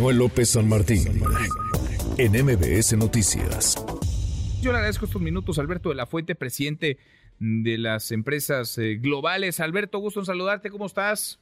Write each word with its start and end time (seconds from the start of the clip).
Manuel 0.00 0.16
López 0.16 0.48
San 0.48 0.66
Martín, 0.66 1.04
en 2.16 2.32
MBS 2.32 2.96
Noticias. 2.96 3.76
Yo 4.62 4.72
le 4.72 4.78
agradezco 4.78 5.04
estos 5.04 5.20
minutos, 5.20 5.58
Alberto 5.58 5.90
de 5.90 5.94
la 5.94 6.06
Fuente, 6.06 6.34
presidente 6.34 6.96
de 7.38 7.76
las 7.76 8.10
empresas 8.10 8.78
eh, 8.78 8.94
globales. 8.94 9.60
Alberto, 9.60 9.98
gusto 9.98 10.20
en 10.20 10.24
saludarte, 10.24 10.70
¿cómo 10.70 10.86
estás? 10.86 11.38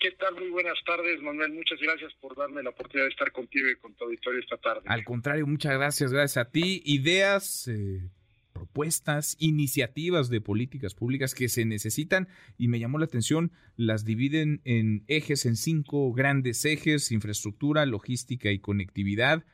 ¿Qué 0.00 0.10
tal? 0.18 0.34
Muy 0.34 0.50
buenas 0.50 0.76
tardes, 0.84 1.22
Manuel. 1.22 1.52
Muchas 1.52 1.78
gracias 1.80 2.12
por 2.20 2.36
darme 2.36 2.64
la 2.64 2.70
oportunidad 2.70 3.06
de 3.06 3.12
estar 3.12 3.30
contigo 3.30 3.68
y 3.70 3.76
con 3.76 3.94
tu 3.94 4.02
auditorio 4.02 4.40
esta 4.40 4.56
tarde. 4.56 4.80
Al 4.86 5.04
contrario, 5.04 5.46
muchas 5.46 5.74
gracias, 5.74 6.12
gracias 6.12 6.44
a 6.44 6.50
ti. 6.50 6.82
Ideas, 6.84 7.68
eh, 7.68 8.10
propuestas, 8.52 9.36
iniciativas 9.38 10.28
de 10.28 10.40
políticas 10.40 10.94
públicas 10.94 11.34
que 11.34 11.48
se 11.48 11.64
necesitan 11.64 12.28
y 12.58 12.68
me 12.68 12.78
llamó 12.78 12.98
la 12.98 13.06
atención, 13.06 13.52
las 13.76 14.04
dividen 14.04 14.60
en 14.64 15.04
ejes, 15.08 15.46
en 15.46 15.56
cinco 15.56 16.12
grandes 16.12 16.64
ejes, 16.64 17.12
infraestructura, 17.12 17.86
logística 17.86 18.50
y 18.50 18.58
conectividad, 18.58 19.44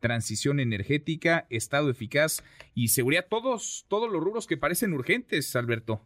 transición 0.00 0.60
energética, 0.60 1.46
estado 1.50 1.90
eficaz 1.90 2.42
y 2.74 2.88
seguridad, 2.88 3.26
todos, 3.28 3.86
todos 3.88 4.10
los 4.10 4.22
rubros 4.22 4.46
que 4.46 4.56
parecen 4.56 4.92
urgentes, 4.92 5.54
Alberto. 5.56 6.02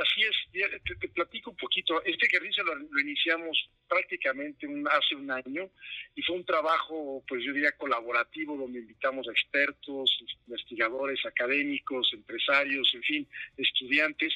Así 0.00 0.22
es, 0.22 0.70
te, 1.00 1.08
platico 1.08 1.50
un 1.50 1.56
poquito. 1.56 2.02
Este 2.04 2.26
ejercicio 2.26 2.64
lo, 2.64 3.00
iniciamos 3.00 3.68
prácticamente 3.88 4.66
hace 4.90 5.14
un 5.14 5.30
año 5.30 5.70
y 6.14 6.22
fue 6.22 6.36
un 6.36 6.44
trabajo, 6.44 7.22
pues 7.28 7.42
yo 7.44 7.52
diría, 7.52 7.72
colaborativo, 7.72 8.56
donde 8.56 8.80
invitamos 8.80 9.28
a 9.28 9.32
expertos, 9.32 10.18
investigadores, 10.46 11.24
académicos, 11.24 12.10
empresarios, 12.12 12.90
en 12.94 13.02
fin, 13.02 13.28
estudiantes, 13.56 14.34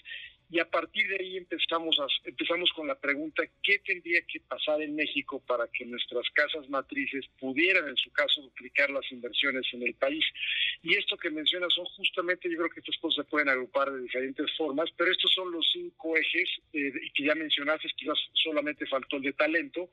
y 0.51 0.59
a 0.59 0.69
partir 0.69 1.07
de 1.07 1.17
ahí 1.21 1.37
empezamos, 1.37 1.97
a, 2.01 2.07
empezamos 2.29 2.71
con 2.73 2.89
la 2.89 2.99
pregunta, 2.99 3.45
¿qué 3.63 3.79
tendría 3.79 4.21
que 4.23 4.41
pasar 4.41 4.83
en 4.83 4.97
México 4.97 5.41
para 5.47 5.69
que 5.69 5.85
nuestras 5.85 6.29
casas 6.31 6.69
matrices 6.69 7.25
pudieran, 7.39 7.89
en 7.89 7.97
su 7.97 8.11
caso, 8.11 8.43
duplicar 8.43 8.91
las 8.91 9.11
inversiones 9.13 9.65
en 9.73 9.85
el 9.85 9.95
país? 9.95 10.25
Y 10.83 10.97
esto 10.97 11.17
que 11.17 11.31
mencionas 11.31 11.73
son 11.73 11.85
justamente, 11.85 12.51
yo 12.51 12.59
creo 12.59 12.71
que 12.71 12.81
estas 12.81 12.97
cosas 12.99 13.25
se 13.25 13.31
pueden 13.31 13.49
agrupar 13.49 13.93
de 13.93 14.03
diferentes 14.03 14.51
formas, 14.57 14.91
pero 14.97 15.13
estos 15.13 15.33
son 15.33 15.53
los 15.53 15.65
cinco 15.73 16.17
ejes 16.17 16.49
eh, 16.73 16.93
que 17.15 17.25
ya 17.25 17.37
mencionaste, 17.37 17.89
quizás 17.97 18.19
solamente 18.33 18.87
faltó 18.87 19.17
el 19.17 19.23
de 19.23 19.33
talento, 19.35 19.91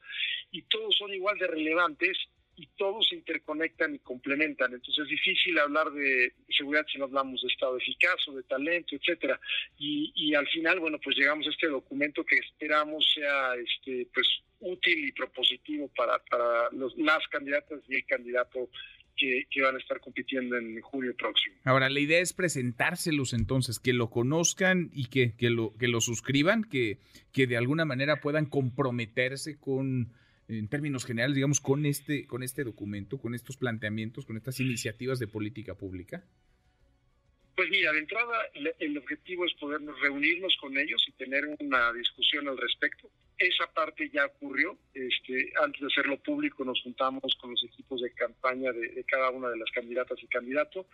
y 0.51 0.63
todos 0.63 0.95
son 0.97 1.13
igual 1.13 1.37
de 1.37 1.47
relevantes 1.47 2.17
y 2.57 2.67
todos 2.75 3.07
se 3.07 3.15
interconectan 3.15 3.95
y 3.95 3.99
complementan. 3.99 4.73
Entonces 4.73 5.03
es 5.03 5.09
difícil 5.09 5.57
hablar 5.59 5.91
de 5.91 6.33
seguridad 6.49 6.85
si 6.91 6.97
no 6.97 7.05
hablamos 7.05 7.41
de 7.41 7.47
estado 7.47 7.77
eficaz 7.77 8.27
o 8.27 8.33
de 8.33 8.43
talento, 8.43 8.95
etcétera. 8.95 9.39
Y, 9.77 10.11
y 10.15 10.33
al 10.33 10.47
final, 10.47 10.79
bueno, 10.79 10.99
pues 11.01 11.15
llegamos 11.15 11.45
a 11.45 11.51
este 11.51 11.67
documento 11.67 12.25
que 12.25 12.37
esperamos 12.37 13.05
sea 13.13 13.55
este 13.55 14.07
pues 14.13 14.27
útil 14.59 15.07
y 15.07 15.11
propositivo 15.11 15.87
para, 15.95 16.17
para 16.29 16.71
los, 16.71 16.97
las 16.97 17.25
candidatas 17.27 17.79
y 17.87 17.95
el 17.95 18.05
candidato 18.05 18.69
que, 19.15 19.45
que, 19.51 19.61
van 19.61 19.75
a 19.75 19.79
estar 19.79 19.99
compitiendo 19.99 20.57
en 20.57 20.81
julio 20.81 21.15
próximo. 21.15 21.55
Ahora, 21.63 21.89
la 21.89 21.99
idea 21.99 22.19
es 22.19 22.33
presentárselos 22.33 23.33
entonces, 23.33 23.79
que 23.79 23.93
lo 23.93 24.09
conozcan 24.09 24.89
y 24.93 25.07
que, 25.07 25.35
que, 25.35 25.49
lo, 25.49 25.73
que 25.77 25.87
lo 25.87 26.01
suscriban, 26.01 26.63
que, 26.63 26.97
que 27.33 27.45
de 27.45 27.57
alguna 27.57 27.85
manera 27.85 28.19
puedan 28.19 28.45
comprometerse 28.45 29.59
con 29.59 30.13
en 30.47 30.67
términos 30.69 31.05
generales, 31.05 31.35
digamos, 31.35 31.59
con 31.59 31.85
este, 31.85 32.25
con 32.25 32.43
este 32.43 32.63
documento, 32.63 33.17
con 33.19 33.35
estos 33.35 33.57
planteamientos, 33.57 34.25
con 34.25 34.37
estas 34.37 34.59
iniciativas 34.59 35.19
de 35.19 35.27
política 35.27 35.75
pública? 35.75 36.23
Pues 37.55 37.69
mira, 37.69 37.91
de 37.91 37.99
entrada 37.99 38.37
el 38.79 38.97
objetivo 38.97 39.45
es 39.45 39.53
podernos 39.55 39.99
reunirnos 39.99 40.55
con 40.61 40.77
ellos 40.77 41.03
y 41.07 41.11
tener 41.13 41.43
una 41.59 41.91
discusión 41.91 42.47
al 42.47 42.57
respecto. 42.57 43.09
Esa 43.37 43.71
parte 43.71 44.09
ya 44.11 44.25
ocurrió. 44.25 44.77
Este, 44.93 45.53
antes 45.61 45.79
de 45.79 45.87
hacerlo 45.87 46.17
público 46.17 46.65
nos 46.65 46.81
juntamos 46.81 47.35
con 47.39 47.51
los 47.51 47.63
equipos 47.63 48.01
de 48.01 48.11
campaña 48.11 48.71
de, 48.71 49.03
cada 49.03 49.29
una 49.29 49.49
de 49.49 49.57
las 49.57 49.69
candidatas 49.71 50.17
y 50.23 50.27
candidato 50.27 50.87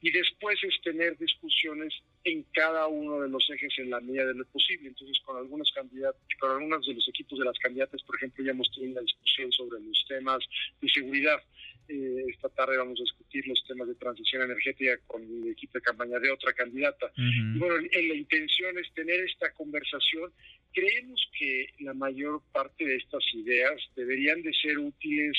y 0.00 0.12
después 0.12 0.62
es 0.62 0.80
tener 0.82 1.18
discusiones 1.18 1.92
en 2.22 2.44
cada 2.52 2.86
uno 2.86 3.20
de 3.20 3.28
los 3.28 3.48
ejes 3.50 3.72
en 3.78 3.90
la 3.90 4.00
medida 4.00 4.26
de 4.26 4.34
lo 4.34 4.44
posible. 4.46 4.88
Entonces 4.88 5.18
con 5.24 5.36
algunos 5.36 5.72
candidatos, 5.72 6.20
con 6.38 6.52
algunos 6.52 6.86
de 6.86 6.94
los 6.94 7.08
equipos 7.08 7.38
de 7.38 7.44
las 7.44 7.58
candidatas, 7.58 8.02
por 8.02 8.16
ejemplo, 8.16 8.44
ya 8.44 8.52
hemos 8.52 8.70
tenido 8.70 8.92
una 8.92 9.00
discusión 9.00 9.50
sobre 9.50 9.80
los 9.80 10.04
temas 10.08 10.38
de 10.80 10.88
seguridad. 10.88 11.42
Eh, 11.88 12.26
esta 12.28 12.50
tarde 12.50 12.76
vamos 12.76 13.00
a 13.00 13.02
discutir 13.02 13.46
los 13.48 13.64
temas 13.66 13.88
de 13.88 13.94
transición 13.94 14.42
energética 14.42 14.98
con 15.06 15.22
el 15.22 15.50
equipo 15.50 15.78
de 15.78 15.80
campaña 15.80 16.18
de 16.18 16.30
otra 16.30 16.52
candidata. 16.52 17.10
y 17.16 17.58
bueno, 17.58 17.76
la 17.78 18.14
intención 18.14 18.78
es 18.78 18.92
tener 18.92 19.20
esta 19.20 19.52
conversación. 19.54 20.30
Creemos 20.72 21.20
que 21.38 21.66
la 21.80 21.94
mayor 21.94 22.42
parte 22.52 22.84
de 22.84 22.96
estas 22.96 23.24
ideas 23.34 23.80
deberían 23.96 24.42
de 24.42 24.52
ser 24.52 24.78
útiles 24.78 25.36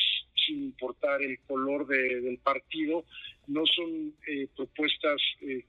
sin 0.47 0.63
importar 0.63 1.21
el 1.21 1.39
color 1.47 1.87
del 1.87 2.37
partido. 2.39 3.05
No 3.47 3.63
son 3.65 4.13
eh, 4.27 4.47
propuestas 4.55 5.21
eh, 5.41 5.65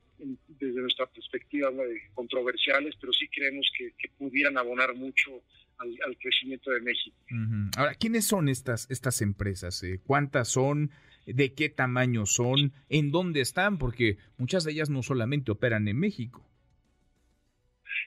desde 0.48 0.80
nuestra 0.80 1.06
perspectiva 1.06 1.70
controversiales, 2.14 2.94
pero 3.00 3.12
sí 3.12 3.28
creemos 3.28 3.70
que, 3.76 3.92
pudieran 4.18 4.58
abonar 4.58 4.94
mucho 4.94 5.42
al, 5.78 6.16
crecimiento 6.18 6.70
de 6.70 6.80
México. 6.80 7.16
Ahora, 7.76 7.94
¿quiénes 7.94 8.26
son 8.26 8.48
estas, 8.48 8.90
estas 8.90 9.22
empresas? 9.22 9.82
Eh, 9.82 9.98
¿Cuántas 10.04 10.48
son? 10.48 10.90
¿De 11.26 11.54
qué 11.54 11.70
tamaño 11.70 12.26
son? 12.26 12.72
¿En 12.88 13.10
dónde 13.10 13.40
están? 13.40 13.78
Porque 13.78 14.18
muchas 14.36 14.64
de 14.64 14.72
ellas 14.72 14.90
no 14.90 15.02
solamente 15.02 15.50
operan 15.52 15.88
en 15.88 15.98
México. 15.98 16.46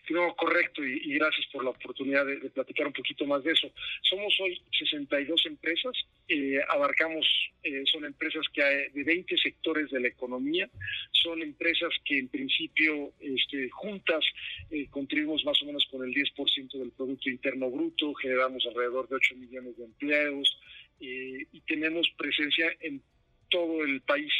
No, 0.10 0.36
correcto, 0.36 0.84
y, 0.84 1.14
gracias 1.14 1.48
por 1.48 1.64
la 1.64 1.70
oportunidad 1.70 2.26
de, 2.26 2.38
platicar 2.50 2.88
un 2.88 2.94
poquito 2.94 3.26
más 3.26 3.42
de 3.44 3.54
eso. 3.54 3.72
Somos 4.02 4.38
hoy 4.42 4.62
62 4.78 5.46
empresas, 5.46 5.94
eh, 6.28 6.60
abarcamos, 6.70 7.26
eh, 7.64 7.84
son 7.86 8.04
empresas 8.04 8.46
que 8.54 8.62
hay 8.62 8.90
de 8.90 9.04
20 9.04 9.38
sectores 9.38 9.90
de 9.92 10.02
la 10.02 10.10
economía, 10.10 10.70
son 11.12 11.42
empresas 11.42 11.90
que 12.04 12.20
en 12.20 12.28
principio 12.28 13.14
este, 13.22 13.70
juntas 13.70 14.26
eh, 14.72 14.88
contribuimos 14.90 15.46
más 15.46 15.62
o 15.62 15.66
menos 15.66 15.88
con 15.90 16.04
el 16.04 16.14
10% 16.14 16.72
del 16.74 16.92
Producto 16.92 17.30
Interno 17.30 17.72
Bruto, 17.72 18.14
generamos 18.16 18.66
alrededor 18.68 19.08
de 19.08 19.16
8 19.16 19.36
millones 19.36 19.78
de 19.78 19.86
empleos 19.86 20.60
y 21.00 21.60
tenemos 21.62 22.08
presencia 22.18 22.74
en 22.80 23.02
todo 23.50 23.84
el 23.84 24.00
país 24.02 24.32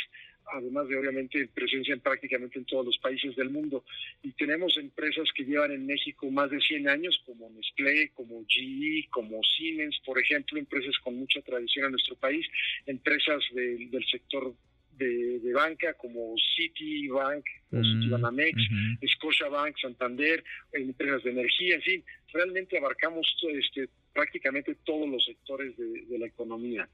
además 0.52 0.88
de 0.88 0.98
obviamente 0.98 1.48
presencia 1.54 1.94
en 1.94 2.00
prácticamente 2.00 2.60
en 2.60 2.66
todos 2.66 2.86
los 2.86 2.98
países 2.98 3.36
del 3.36 3.50
mundo. 3.50 3.84
Y 4.22 4.32
tenemos 4.34 4.78
empresas 4.78 5.30
que 5.36 5.44
llevan 5.44 5.72
en 5.72 5.86
México 5.86 6.30
más 6.30 6.50
de 6.52 6.60
100 6.60 6.90
años, 6.90 7.22
como 7.26 7.50
Nestlé, 7.50 8.12
como 8.14 8.44
GE, 8.48 9.08
como 9.10 9.42
Siemens, 9.44 10.00
por 10.06 10.20
ejemplo, 10.20 10.60
empresas 10.60 10.98
con 11.00 11.16
mucha 11.16 11.42
tradición 11.42 11.86
en 11.86 11.92
nuestro 11.92 12.16
país, 12.16 12.46
empresas 12.86 13.44
del 13.54 14.06
sector 14.10 14.54
de, 14.98 15.52
banca 15.54 15.94
como 15.94 16.36
Citibank, 16.56 17.46
mm, 17.72 17.82
Citibanamex, 17.82 18.58
Scotiabank, 19.14 19.78
Santander, 19.80 20.44
empresas 20.72 21.24
de 21.24 21.32
energía, 21.32 21.76
en 21.76 21.82
fin, 21.82 22.04
realmente 22.32 22.78
abarcamos 22.78 23.28
este, 23.50 23.90
prácticamente 24.14 24.76
todos 24.84 25.10
los 25.10 25.26
sectores 25.26 25.76
de 25.78 26.18
la 26.20 26.28
economía 26.28 26.88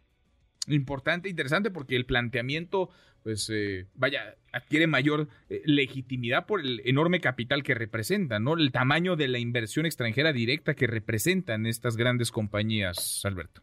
importante, 0.70 1.30
interesante, 1.30 1.72
porque 1.72 1.96
el 1.96 2.06
planteamiento, 2.06 2.90
pues, 3.24 3.50
eh, 3.52 3.88
vaya, 3.96 4.36
adquiere 4.52 4.88
mayor 4.88 5.28
eh, 5.50 5.62
legitimidad 5.66 6.46
por 6.46 6.62
el 6.62 6.82
enorme 6.86 7.20
capital 7.20 7.64
que 7.64 7.76
representa, 7.76 8.40
¿no? 8.40 8.54
El 8.54 8.72
tamaño 8.72 9.16
de 9.16 9.28
la 9.28 9.40
inversión 9.40 9.86
extranjera 9.86 10.34
directa 10.34 10.74
que 10.74 10.88
representan 10.88 11.66
estas 11.66 11.98
grandes 11.98 12.32
compañías, 12.32 13.22
Alberto. 13.26 13.62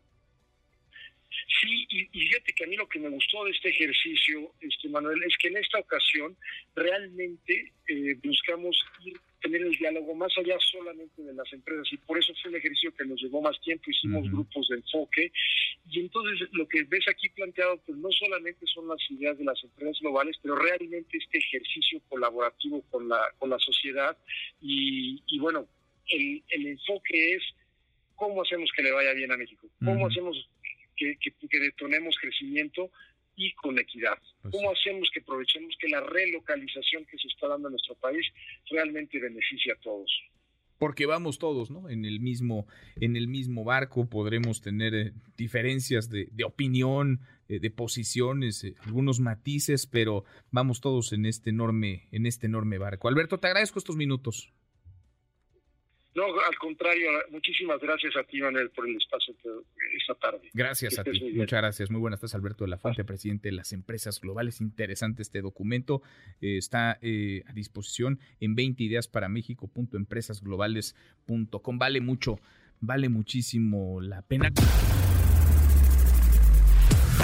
Sí, 1.48 1.86
y, 1.90 2.06
fíjate 2.06 2.52
que 2.52 2.64
a 2.64 2.66
mí 2.66 2.76
lo 2.76 2.88
que 2.88 2.98
me 2.98 3.08
gustó 3.08 3.44
de 3.44 3.52
este 3.52 3.68
ejercicio, 3.68 4.52
este 4.60 4.88
Manuel, 4.88 5.22
es 5.22 5.36
que 5.38 5.48
en 5.48 5.58
esta 5.58 5.78
ocasión 5.78 6.36
realmente 6.74 7.72
eh, 7.88 8.14
buscamos 8.22 8.84
ir 9.04 9.20
tener 9.46 9.62
el 9.62 9.76
diálogo 9.76 10.14
más 10.14 10.32
allá 10.38 10.56
solamente 10.58 11.22
de 11.22 11.32
las 11.32 11.50
empresas 11.52 11.86
y 11.92 11.96
por 11.98 12.18
eso 12.18 12.32
fue 12.42 12.50
un 12.50 12.56
ejercicio 12.56 12.94
que 12.94 13.04
nos 13.04 13.20
llevó 13.20 13.40
más 13.40 13.60
tiempo, 13.60 13.90
hicimos 13.90 14.28
grupos 14.30 14.68
de 14.68 14.76
enfoque 14.76 15.32
y 15.90 16.00
entonces 16.00 16.48
lo 16.52 16.66
que 16.66 16.82
ves 16.84 17.06
aquí 17.08 17.28
planteado 17.28 17.80
pues 17.86 17.96
no 17.98 18.10
solamente 18.10 18.66
son 18.66 18.88
las 18.88 18.98
ideas 19.10 19.38
de 19.38 19.44
las 19.44 19.62
empresas 19.62 20.00
globales, 20.00 20.36
pero 20.42 20.56
realmente 20.56 21.18
este 21.18 21.38
ejercicio 21.38 22.00
colaborativo 22.08 22.82
con 22.90 23.08
la, 23.08 23.20
con 23.38 23.50
la 23.50 23.58
sociedad 23.58 24.16
y, 24.60 25.22
y 25.26 25.38
bueno, 25.38 25.68
el, 26.08 26.42
el 26.50 26.66
enfoque 26.66 27.34
es 27.34 27.42
cómo 28.16 28.42
hacemos 28.42 28.70
que 28.74 28.82
le 28.82 28.92
vaya 28.92 29.12
bien 29.12 29.30
a 29.30 29.36
México, 29.36 29.68
cómo 29.84 30.06
hacemos 30.06 30.48
que, 30.96 31.16
que, 31.18 31.60
detonemos 31.60 32.16
crecimiento 32.20 32.90
y 33.36 33.52
con 33.54 33.78
equidad. 33.78 34.18
Pues 34.42 34.54
¿Cómo 34.54 34.70
hacemos 34.70 35.08
que 35.12 35.20
aprovechemos 35.20 35.74
que 35.78 35.88
la 35.88 36.00
relocalización 36.00 37.04
que 37.04 37.18
se 37.18 37.28
está 37.28 37.48
dando 37.48 37.68
en 37.68 37.72
nuestro 37.72 37.94
país 37.96 38.26
realmente 38.70 39.20
beneficie 39.20 39.72
a 39.72 39.76
todos? 39.76 40.10
Porque 40.78 41.06
vamos 41.06 41.38
todos, 41.38 41.70
¿no? 41.70 41.88
En 41.88 42.04
el 42.04 42.20
mismo, 42.20 42.66
en 42.96 43.16
el 43.16 43.28
mismo 43.28 43.64
barco 43.64 44.08
podremos 44.08 44.60
tener 44.60 44.94
eh, 44.94 45.12
diferencias 45.36 46.10
de, 46.10 46.28
opinión, 46.44 47.20
eh, 47.48 47.60
de 47.60 47.70
posiciones, 47.70 48.62
eh, 48.64 48.74
algunos 48.84 49.20
matices, 49.20 49.86
pero 49.86 50.24
vamos 50.50 50.80
todos 50.82 51.14
en 51.14 51.24
este 51.24 51.50
enorme, 51.50 52.08
en 52.12 52.26
este 52.26 52.46
enorme 52.46 52.76
barco. 52.76 53.08
Alberto, 53.08 53.38
te 53.38 53.46
agradezco 53.46 53.78
estos 53.78 53.96
minutos. 53.96 54.52
No, 56.16 56.24
al 56.24 56.58
contrario, 56.58 57.06
muchísimas 57.30 57.78
gracias 57.78 58.16
a 58.16 58.24
ti, 58.24 58.40
Manuel, 58.40 58.70
por 58.70 58.88
el 58.88 58.96
espacio 58.96 59.36
esta 59.98 60.14
tarde. 60.14 60.48
Gracias 60.54 60.98
a 60.98 61.04
ti, 61.04 61.34
muchas 61.34 61.60
gracias. 61.60 61.90
Muy 61.90 62.00
buenas 62.00 62.20
tardes, 62.20 62.34
Alberto 62.34 62.64
de 62.64 62.70
la 62.70 62.78
Fuente, 62.78 63.04
presidente 63.04 63.48
de 63.48 63.52
las 63.52 63.74
empresas 63.74 64.18
globales. 64.18 64.62
Interesante 64.62 65.20
este 65.20 65.42
documento. 65.42 66.00
Eh, 66.40 66.56
está 66.56 66.98
eh, 67.02 67.42
a 67.46 67.52
disposición 67.52 68.18
en 68.40 68.54
20 68.54 68.82
ideas 68.82 69.08
para 69.08 69.28
México.empresasglobales.com. 69.28 71.78
Vale 71.78 72.00
mucho, 72.00 72.40
vale 72.80 73.10
muchísimo 73.10 74.00
la 74.00 74.22
pena. 74.22 74.50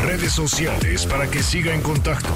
Redes 0.05 0.33
sociales 0.33 1.07
para 1.07 1.31
que 1.31 1.43
siga 1.43 1.75
en 1.75 1.81
contacto: 1.81 2.29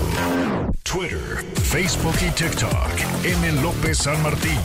Twitter, 0.91 1.21
Facebook 1.65 2.17
y 2.27 2.31
TikTok. 2.35 2.93
M. 3.27 3.61
López 3.61 3.99
San 3.99 4.23
Martín. 4.23 4.57